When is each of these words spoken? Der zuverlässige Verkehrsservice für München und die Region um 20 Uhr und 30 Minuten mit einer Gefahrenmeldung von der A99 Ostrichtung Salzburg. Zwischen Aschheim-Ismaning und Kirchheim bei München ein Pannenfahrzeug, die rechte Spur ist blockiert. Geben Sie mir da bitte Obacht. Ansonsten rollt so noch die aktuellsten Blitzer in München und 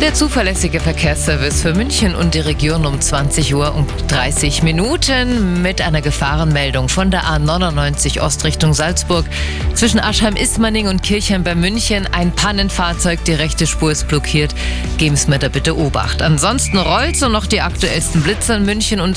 Der 0.00 0.14
zuverlässige 0.14 0.78
Verkehrsservice 0.78 1.60
für 1.60 1.74
München 1.74 2.14
und 2.14 2.34
die 2.34 2.38
Region 2.38 2.86
um 2.86 3.00
20 3.00 3.52
Uhr 3.52 3.74
und 3.74 3.90
30 4.06 4.62
Minuten 4.62 5.60
mit 5.60 5.80
einer 5.80 6.00
Gefahrenmeldung 6.00 6.88
von 6.88 7.10
der 7.10 7.24
A99 7.24 8.20
Ostrichtung 8.20 8.74
Salzburg. 8.74 9.26
Zwischen 9.74 9.98
Aschheim-Ismaning 9.98 10.86
und 10.86 11.02
Kirchheim 11.02 11.42
bei 11.42 11.56
München 11.56 12.06
ein 12.12 12.30
Pannenfahrzeug, 12.30 13.24
die 13.24 13.32
rechte 13.32 13.66
Spur 13.66 13.90
ist 13.90 14.06
blockiert. 14.06 14.54
Geben 14.98 15.16
Sie 15.16 15.30
mir 15.30 15.40
da 15.40 15.48
bitte 15.48 15.76
Obacht. 15.76 16.22
Ansonsten 16.22 16.78
rollt 16.78 17.16
so 17.16 17.28
noch 17.28 17.46
die 17.46 17.60
aktuellsten 17.60 18.22
Blitzer 18.22 18.56
in 18.56 18.66
München 18.66 19.00
und 19.00 19.06